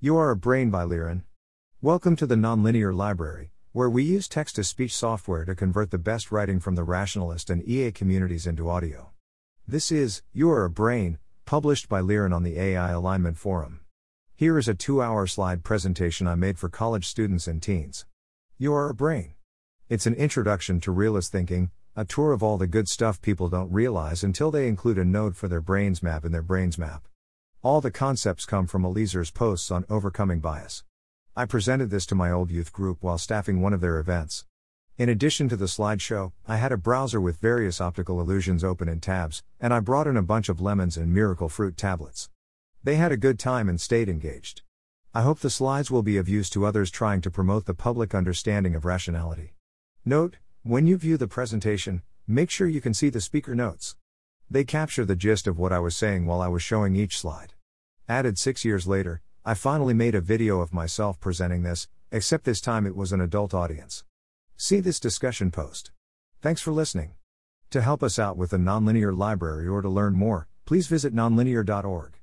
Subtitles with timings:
[0.00, 1.22] You are a brain by Liron.
[1.82, 5.98] Welcome to the Nonlinear Library, where we use text to speech software to convert the
[5.98, 9.10] best writing from the rationalist and EA communities into audio.
[9.66, 13.80] This is You Are a Brain, published by Liron on the AI Alignment Forum.
[14.36, 18.06] Here is a two hour slide presentation I made for college students and teens.
[18.56, 19.34] You Are a Brain.
[19.88, 23.72] It's an introduction to realist thinking, a tour of all the good stuff people don't
[23.72, 27.08] realize until they include a node for their brains map in their brains map.
[27.60, 30.84] All the concepts come from Eliezer's posts on overcoming bias.
[31.34, 34.44] I presented this to my old youth group while staffing one of their events.
[34.96, 39.00] In addition to the slideshow, I had a browser with various optical illusions open in
[39.00, 42.30] tabs, and I brought in a bunch of lemons and miracle fruit tablets.
[42.84, 44.62] They had a good time and stayed engaged.
[45.12, 48.14] I hope the slides will be of use to others trying to promote the public
[48.14, 49.54] understanding of rationality.
[50.04, 53.96] Note, when you view the presentation, make sure you can see the speaker notes.
[54.50, 57.52] They capture the gist of what I was saying while I was showing each slide.
[58.08, 62.62] Added six years later, I finally made a video of myself presenting this, except this
[62.62, 64.04] time it was an adult audience.
[64.56, 65.90] See this discussion post.
[66.40, 67.12] Thanks for listening.
[67.70, 72.17] To help us out with the Nonlinear Library or to learn more, please visit nonlinear.org.